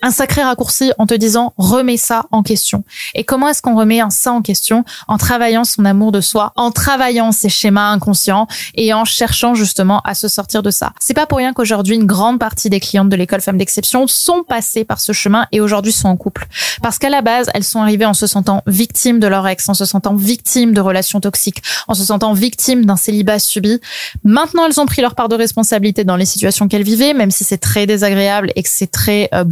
un 0.00 0.10
sacré 0.10 0.42
raccourci 0.42 0.92
en 0.98 1.06
te 1.06 1.14
disant 1.14 1.54
remets 1.56 1.96
ça 1.96 2.26
en 2.30 2.42
question. 2.42 2.84
Et 3.14 3.24
comment 3.24 3.48
est-ce 3.48 3.62
qu'on 3.62 3.76
remet 3.76 4.00
ça 4.10 4.32
en 4.32 4.42
question? 4.42 4.84
En 5.08 5.18
travaillant 5.18 5.64
son 5.64 5.84
amour 5.84 6.12
de 6.12 6.20
soi, 6.20 6.52
en 6.54 6.70
travaillant 6.70 7.32
ses 7.32 7.48
schémas 7.48 7.90
inconscients 7.90 8.46
et 8.74 8.94
en 8.94 9.04
cherchant 9.04 9.54
justement 9.54 10.00
à 10.04 10.14
se 10.14 10.28
sortir 10.28 10.62
de 10.62 10.70
ça. 10.70 10.92
C'est 11.00 11.14
pas 11.14 11.26
pour 11.26 11.38
rien 11.38 11.52
qu'aujourd'hui 11.52 11.96
une 11.96 12.06
grande 12.06 12.38
partie 12.38 12.70
des 12.70 12.78
clientes 12.78 13.08
de 13.08 13.16
l'école 13.16 13.40
Femmes 13.40 13.58
d'exception 13.58 14.06
sont 14.06 14.44
passées 14.44 14.84
par 14.84 15.00
ce 15.00 15.12
chemin 15.12 15.46
et 15.50 15.60
aujourd'hui 15.60 15.92
sont 15.92 16.08
en 16.08 16.16
couple. 16.16 16.46
Parce 16.80 16.98
qu'à 16.98 17.08
la 17.08 17.22
base, 17.22 17.50
elles 17.54 17.64
sont 17.64 17.80
arrivées 17.80 18.06
en 18.06 18.14
se 18.14 18.26
sentant 18.26 18.62
victimes 18.66 19.18
de 19.18 19.26
leur 19.26 19.46
ex, 19.48 19.68
en 19.68 19.74
se 19.74 19.84
sentant 19.84 20.14
victimes 20.14 20.74
de 20.74 20.80
relations 20.80 21.20
toxiques, 21.20 21.62
en 21.88 21.94
se 21.94 22.04
sentant 22.04 22.34
victimes 22.34 22.84
d'un 22.84 22.96
célibat 22.96 23.38
subi. 23.40 23.80
Maintenant, 24.22 24.66
elles 24.66 24.80
ont 24.80 24.86
pris 24.86 25.02
leur 25.02 25.14
part 25.14 25.28
de 25.28 25.34
responsabilité 25.34 26.04
dans 26.04 26.16
les 26.16 26.26
situations 26.26 26.68
qu'elles 26.68 26.82
vivaient, 26.82 27.14
même 27.14 27.30
si 27.30 27.42
c'est 27.42 27.58
très 27.58 27.86
désagréable 27.86 28.52
et 28.54 28.62
que 28.62 28.68
c'est 28.70 28.90
très 28.90 29.28
euh, 29.34 29.44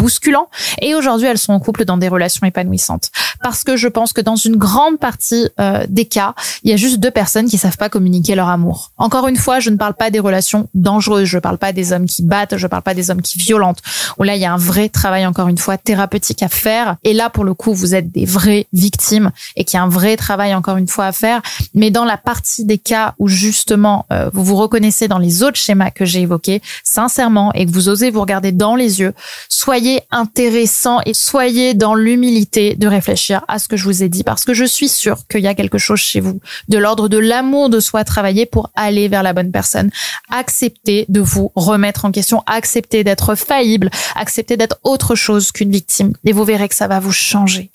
et 0.80 0.94
aujourd'hui, 0.94 1.26
elles 1.26 1.38
sont 1.38 1.52
en 1.52 1.60
couple 1.60 1.84
dans 1.84 1.96
des 1.96 2.08
relations 2.08 2.46
épanouissantes. 2.46 3.10
Parce 3.42 3.64
que 3.64 3.76
je 3.76 3.88
pense 3.88 4.12
que 4.12 4.20
dans 4.20 4.36
une 4.36 4.56
grande 4.56 4.98
partie 4.98 5.48
euh, 5.60 5.84
des 5.88 6.06
cas, 6.06 6.34
il 6.62 6.70
y 6.70 6.74
a 6.74 6.76
juste 6.76 6.98
deux 6.98 7.10
personnes 7.10 7.48
qui 7.48 7.58
savent 7.58 7.76
pas 7.76 7.88
communiquer 7.88 8.34
leur 8.34 8.48
amour. 8.48 8.92
Encore 8.96 9.28
une 9.28 9.36
fois, 9.36 9.60
je 9.60 9.70
ne 9.70 9.76
parle 9.76 9.94
pas 9.94 10.10
des 10.10 10.20
relations 10.20 10.68
dangereuses, 10.74 11.28
je 11.28 11.38
parle 11.38 11.58
pas 11.58 11.72
des 11.72 11.92
hommes 11.92 12.06
qui 12.06 12.22
battent, 12.22 12.56
je 12.56 12.66
parle 12.66 12.82
pas 12.82 12.94
des 12.94 13.10
hommes 13.10 13.22
qui 13.22 13.38
violentent. 13.38 13.82
Où 14.18 14.22
là, 14.22 14.34
il 14.34 14.40
y 14.40 14.44
a 14.44 14.52
un 14.52 14.58
vrai 14.58 14.88
travail, 14.88 15.26
encore 15.26 15.48
une 15.48 15.58
fois, 15.58 15.78
thérapeutique 15.78 16.42
à 16.42 16.48
faire. 16.48 16.96
Et 17.04 17.12
là, 17.12 17.30
pour 17.30 17.44
le 17.44 17.54
coup, 17.54 17.72
vous 17.72 17.94
êtes 17.94 18.10
des 18.10 18.24
vraies 18.24 18.66
victimes 18.72 19.30
et 19.56 19.64
qu'il 19.64 19.76
y 19.76 19.80
a 19.80 19.82
un 19.82 19.88
vrai 19.88 20.16
travail, 20.16 20.54
encore 20.54 20.76
une 20.76 20.88
fois, 20.88 21.06
à 21.06 21.12
faire. 21.12 21.42
Mais 21.74 21.90
dans 21.90 22.04
la 22.04 22.16
partie 22.16 22.64
des 22.64 22.78
cas 22.78 23.14
où 23.18 23.28
justement, 23.28 24.06
euh, 24.12 24.30
vous 24.32 24.44
vous 24.44 24.56
reconnaissez 24.56 25.08
dans 25.08 25.18
les 25.18 25.42
autres 25.42 25.56
schémas 25.56 25.90
que 25.90 26.04
j'ai 26.04 26.22
évoqués, 26.22 26.62
sincèrement, 26.84 27.52
et 27.54 27.66
que 27.66 27.70
vous 27.70 27.88
osez 27.88 28.10
vous 28.10 28.20
regarder 28.20 28.52
dans 28.52 28.76
les 28.76 29.00
yeux, 29.00 29.12
soyez 29.48 30.02
un 30.10 30.25
intéressant 30.26 30.98
et 31.06 31.14
soyez 31.14 31.74
dans 31.74 31.94
l'humilité 31.94 32.74
de 32.74 32.88
réfléchir 32.88 33.44
à 33.46 33.60
ce 33.60 33.68
que 33.68 33.76
je 33.76 33.84
vous 33.84 34.02
ai 34.02 34.08
dit 34.08 34.24
parce 34.24 34.44
que 34.44 34.54
je 34.54 34.64
suis 34.64 34.88
sûre 34.88 35.18
qu'il 35.30 35.40
y 35.40 35.46
a 35.46 35.54
quelque 35.54 35.78
chose 35.78 36.00
chez 36.00 36.20
vous. 36.20 36.40
De 36.68 36.78
l'ordre 36.78 37.08
de 37.08 37.16
l'amour 37.16 37.70
de 37.70 37.78
soi 37.78 38.02
travailler 38.02 38.44
pour 38.44 38.70
aller 38.74 39.06
vers 39.06 39.22
la 39.22 39.32
bonne 39.32 39.52
personne. 39.52 39.90
Acceptez 40.30 41.06
de 41.08 41.20
vous 41.20 41.52
remettre 41.54 42.04
en 42.04 42.10
question, 42.10 42.42
acceptez 42.46 43.04
d'être 43.04 43.36
faillible, 43.36 43.88
acceptez 44.16 44.56
d'être 44.56 44.78
autre 44.82 45.14
chose 45.14 45.52
qu'une 45.52 45.70
victime. 45.70 46.12
Et 46.24 46.32
vous 46.32 46.44
verrez 46.44 46.68
que 46.68 46.74
ça 46.74 46.88
va 46.88 46.98
vous 46.98 47.12
changer 47.12 47.70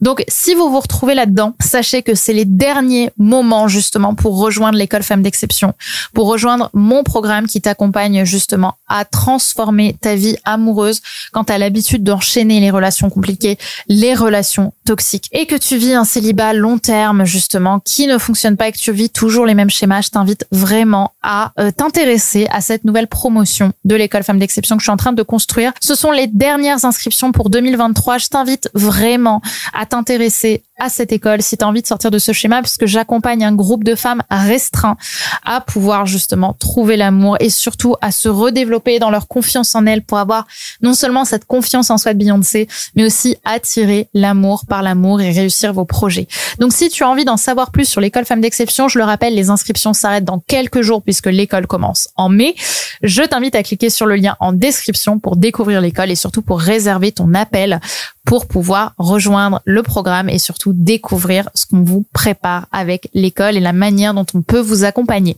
Donc, 0.00 0.24
si 0.28 0.54
vous 0.54 0.70
vous 0.70 0.80
retrouvez 0.80 1.14
là-dedans, 1.14 1.54
sachez 1.60 2.02
que 2.02 2.14
c'est 2.14 2.32
les 2.32 2.44
derniers 2.44 3.10
moments 3.16 3.68
justement 3.68 4.14
pour 4.14 4.38
rejoindre 4.38 4.78
l'école 4.78 5.02
Femmes 5.02 5.22
d'Exception, 5.22 5.74
pour 6.14 6.28
rejoindre 6.28 6.70
mon 6.72 7.02
programme 7.02 7.46
qui 7.46 7.60
t'accompagne 7.60 8.24
justement 8.24 8.74
à 8.88 9.04
transformer 9.04 9.96
ta 10.00 10.14
vie 10.14 10.36
amoureuse 10.44 11.00
quand 11.32 11.44
tu 11.44 11.52
as 11.52 11.58
l'habitude 11.58 12.04
d'enchaîner 12.04 12.60
les 12.60 12.70
relations 12.70 13.10
compliquées, 13.10 13.58
les 13.88 14.14
relations 14.14 14.72
toxiques 14.84 15.28
et 15.32 15.46
que 15.46 15.56
tu 15.56 15.76
vis 15.76 15.94
un 15.94 16.04
célibat 16.04 16.52
long 16.52 16.78
terme 16.78 17.24
justement 17.24 17.80
qui 17.80 18.06
ne 18.06 18.18
fonctionne 18.18 18.56
pas 18.56 18.68
et 18.68 18.72
que 18.72 18.78
tu 18.78 18.92
vis 18.92 19.10
toujours 19.10 19.46
les 19.46 19.54
mêmes 19.54 19.70
schémas, 19.70 20.02
je 20.02 20.10
t'invite 20.10 20.46
vraiment 20.52 21.12
à 21.22 21.52
euh, 21.58 21.70
t'intéresser 21.72 22.46
à 22.50 22.60
cette 22.60 22.84
nouvelle 22.84 23.08
promotion 23.08 23.72
de 23.84 23.94
l'école 23.96 24.22
Femmes 24.22 24.38
d'Exception 24.38 24.76
que 24.76 24.82
je 24.82 24.84
suis 24.84 24.92
en 24.92 24.96
train 24.96 25.12
de 25.12 25.22
construire. 25.22 25.72
Ce 25.80 25.94
sont 25.94 26.12
les 26.12 26.28
dernières 26.28 26.84
inscriptions 26.84 27.32
pour 27.32 27.50
2023. 27.50 28.18
Je 28.18 28.28
t'invite 28.28 28.70
vraiment 28.74 29.42
à 29.72 29.86
t'intéresser 29.86 30.62
à 30.78 30.88
cette 30.88 31.12
école 31.12 31.42
si 31.42 31.56
tu 31.56 31.64
as 31.64 31.68
envie 31.68 31.80
de 31.80 31.86
sortir 31.86 32.10
de 32.10 32.18
ce 32.18 32.32
schéma 32.32 32.60
puisque 32.60 32.86
j'accompagne 32.86 33.44
un 33.44 33.54
groupe 33.54 33.82
de 33.82 33.94
femmes 33.94 34.22
restreint 34.30 34.96
à 35.44 35.60
pouvoir 35.60 36.04
justement 36.04 36.52
trouver 36.52 36.96
l'amour 36.96 37.36
et 37.40 37.48
surtout 37.48 37.96
à 38.02 38.10
se 38.10 38.28
redévelopper 38.28 38.98
dans 38.98 39.10
leur 39.10 39.26
confiance 39.26 39.74
en 39.74 39.86
elles 39.86 40.02
pour 40.02 40.18
avoir 40.18 40.46
non 40.82 40.92
seulement 40.92 41.24
cette 41.24 41.46
confiance 41.46 41.90
en 41.90 41.96
soi 41.96 42.12
de 42.12 42.18
Beyoncé 42.18 42.68
mais 42.94 43.04
aussi 43.04 43.36
attirer 43.44 44.08
l'amour 44.12 44.64
par 44.68 44.82
l'amour 44.82 45.20
et 45.22 45.30
réussir 45.30 45.72
vos 45.72 45.86
projets. 45.86 46.28
Donc 46.58 46.72
si 46.72 46.90
tu 46.90 47.04
as 47.04 47.08
envie 47.08 47.24
d'en 47.24 47.38
savoir 47.38 47.70
plus 47.70 47.88
sur 47.88 48.00
l'école 48.00 48.26
Femmes 48.26 48.40
d'Exception, 48.40 48.88
je 48.88 48.98
le 48.98 49.04
rappelle, 49.04 49.34
les 49.34 49.50
inscriptions 49.50 49.94
s'arrêtent 49.94 50.24
dans 50.24 50.40
quelques 50.40 50.82
jours 50.82 51.02
puisque 51.02 51.26
l'école 51.26 51.66
commence 51.66 52.08
en 52.16 52.28
mai. 52.28 52.54
Je 53.02 53.22
t'invite 53.22 53.54
à 53.54 53.62
cliquer 53.62 53.90
sur 53.90 54.06
le 54.06 54.16
lien 54.16 54.36
en 54.40 54.52
description 54.52 55.18
pour 55.18 55.36
découvrir 55.36 55.80
l'école 55.80 56.10
et 56.10 56.16
surtout 56.16 56.42
pour 56.42 56.60
réserver 56.60 57.12
ton 57.12 57.34
appel 57.34 57.80
pour 58.26 58.46
pouvoir 58.46 58.92
rejoindre 58.98 59.62
le 59.64 59.82
programme 59.82 60.28
et 60.28 60.38
surtout 60.38 60.72
découvrir 60.74 61.48
ce 61.54 61.64
qu'on 61.64 61.84
vous 61.84 62.04
prépare 62.12 62.66
avec 62.72 63.08
l'école 63.14 63.56
et 63.56 63.60
la 63.60 63.72
manière 63.72 64.12
dont 64.14 64.26
on 64.34 64.42
peut 64.42 64.58
vous 64.58 64.84
accompagner. 64.84 65.36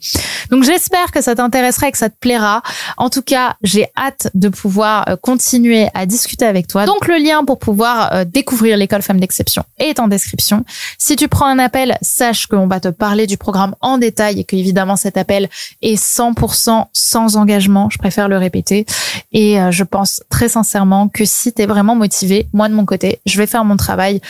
Donc 0.51 0.65
j'espère 0.65 1.13
que 1.13 1.21
ça 1.21 1.35
t'intéressera 1.35 1.89
et 1.89 1.93
que 1.93 1.99
ça 1.99 2.09
te 2.09 2.17
plaira. 2.19 2.63
En 2.97 3.11
tout 3.11 3.21
cas, 3.21 3.57
j'ai 3.63 3.89
hâte 3.97 4.31
de 4.35 4.49
pouvoir 4.49 5.07
euh, 5.09 5.17
continuer 5.17 5.89
à 5.93 6.07
discuter 6.07 6.47
avec 6.47 6.67
toi. 6.67 6.87
Donc 6.87 7.07
le 7.07 7.23
lien 7.23 7.45
pour 7.45 7.59
pouvoir 7.59 8.15
euh, 8.15 8.25
découvrir 8.25 8.79
l'école 8.79 9.03
Femmes 9.03 9.21
d'Exception 9.21 9.65
est 9.79 10.01
en 10.01 10.09
description. 10.09 10.65
Si 10.97 11.15
tu 11.17 11.29
prends 11.29 11.47
un 11.47 11.59
appel, 11.59 11.99
sache 12.01 12.47
qu'on 12.47 12.67
va 12.67 12.81
te 12.81 12.89
parler 12.89 13.27
du 13.27 13.37
programme 13.37 13.75
en 13.83 13.99
détail 13.99 14.41
et 14.41 14.45
que 14.45 14.57
évidemment 14.57 14.97
cet 14.97 15.19
appel 15.19 15.51
est 15.83 16.03
100% 16.03 16.87
sans 16.93 17.37
engagement. 17.37 17.91
Je 17.91 17.99
préfère 17.99 18.29
le 18.29 18.39
répéter. 18.39 18.87
Et 19.33 19.61
euh, 19.61 19.71
je 19.71 19.85
pense 19.85 20.23
très 20.31 20.49
sincèrement 20.49 21.09
que 21.09 21.27
si 21.27 21.53
tu 21.53 21.61
es 21.61 21.67
vraiment 21.67 21.95
motivé, 21.95 22.49
moi 22.55 22.71
de 22.71 22.78
côté, 22.85 23.21
je 23.27 23.39
vais 23.39 23.47
faire 23.47 23.65
mon 23.65 23.77
travail 23.77 24.21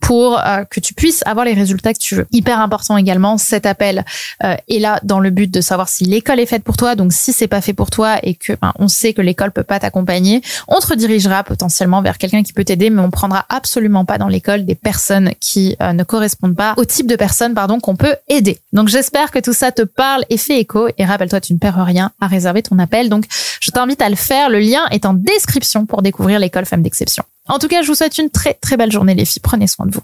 pour 0.00 0.38
euh, 0.38 0.64
que 0.64 0.78
tu 0.78 0.94
puisses 0.94 1.22
avoir 1.26 1.44
les 1.44 1.54
résultats 1.54 1.92
que 1.92 1.98
tu 1.98 2.14
veux. 2.14 2.26
Hyper 2.30 2.60
important 2.60 2.96
également, 2.96 3.38
cet 3.38 3.66
appel 3.66 4.04
euh, 4.44 4.54
est 4.68 4.78
là 4.78 5.00
dans 5.02 5.18
le 5.18 5.30
but 5.30 5.50
de 5.52 5.60
savoir 5.60 5.88
si 5.88 6.04
l'école 6.04 6.38
est 6.38 6.46
faite 6.46 6.62
pour 6.62 6.76
toi. 6.76 6.94
Donc 6.94 7.12
si 7.12 7.32
c'est 7.32 7.48
pas 7.48 7.60
fait 7.60 7.72
pour 7.72 7.90
toi 7.90 8.18
et 8.22 8.34
que 8.34 8.52
ben, 8.52 8.72
on 8.78 8.88
sait 8.88 9.14
que 9.14 9.22
l'école 9.22 9.50
peut 9.50 9.64
pas 9.64 9.80
t'accompagner, 9.80 10.42
on 10.68 10.78
te 10.78 10.86
redirigera 10.86 11.42
potentiellement 11.44 12.02
vers 12.02 12.18
quelqu'un 12.18 12.42
qui 12.42 12.52
peut 12.52 12.64
t'aider, 12.64 12.90
mais 12.90 13.02
on 13.02 13.10
prendra 13.10 13.46
absolument 13.48 14.04
pas 14.04 14.18
dans 14.18 14.28
l'école 14.28 14.64
des 14.64 14.76
personnes 14.76 15.32
qui 15.40 15.76
euh, 15.82 15.92
ne 15.92 16.04
correspondent 16.04 16.56
pas 16.56 16.74
au 16.76 16.84
type 16.84 17.08
de 17.08 17.16
personnes 17.16 17.54
pardon 17.54 17.80
qu'on 17.80 17.96
peut 17.96 18.14
aider. 18.28 18.60
Donc 18.72 18.88
j'espère 18.88 19.30
que 19.32 19.38
tout 19.38 19.54
ça 19.54 19.72
te 19.72 19.82
parle 19.82 20.24
et 20.30 20.36
fait 20.36 20.60
écho. 20.60 20.88
Et 20.98 21.04
rappelle-toi, 21.04 21.40
tu 21.40 21.52
ne 21.52 21.58
perds 21.58 21.84
rien 21.84 22.12
à 22.20 22.28
réserver 22.28 22.62
ton 22.62 22.78
appel. 22.78 23.08
Donc 23.08 23.24
je 23.60 23.70
t'invite 23.70 24.02
à 24.02 24.08
le 24.08 24.16
faire. 24.16 24.50
Le 24.50 24.60
lien 24.60 24.86
est 24.90 25.04
en 25.04 25.14
description 25.14 25.86
pour 25.86 26.02
découvrir 26.02 26.38
l'école 26.38 26.64
Femmes 26.64 26.82
d'Exception. 26.82 27.24
En 27.48 27.58
tout 27.58 27.68
cas, 27.68 27.82
je 27.82 27.88
vous 27.88 27.94
souhaite 27.94 28.18
une 28.18 28.30
très 28.30 28.54
très 28.54 28.76
belle 28.76 28.92
journée 28.92 29.14
les 29.14 29.24
filles. 29.24 29.42
Prenez 29.42 29.66
soin 29.66 29.86
de 29.86 29.94
vous. 29.94 30.02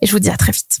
Et 0.00 0.06
je 0.06 0.12
vous 0.12 0.20
dis 0.20 0.30
à 0.30 0.36
très 0.36 0.52
vite. 0.52 0.80